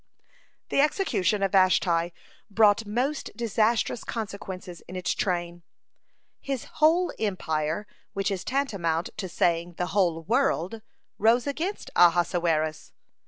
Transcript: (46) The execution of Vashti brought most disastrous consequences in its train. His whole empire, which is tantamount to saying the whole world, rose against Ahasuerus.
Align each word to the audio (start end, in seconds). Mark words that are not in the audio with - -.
(46) 0.69 0.69
The 0.69 0.81
execution 0.81 1.43
of 1.43 1.51
Vashti 1.51 2.11
brought 2.49 2.87
most 2.87 3.29
disastrous 3.37 4.03
consequences 4.03 4.81
in 4.87 4.95
its 4.95 5.13
train. 5.13 5.61
His 6.39 6.63
whole 6.79 7.13
empire, 7.19 7.85
which 8.13 8.31
is 8.31 8.43
tantamount 8.43 9.11
to 9.17 9.29
saying 9.29 9.73
the 9.73 9.91
whole 9.93 10.23
world, 10.23 10.81
rose 11.19 11.45
against 11.45 11.91
Ahasuerus. 11.95 12.93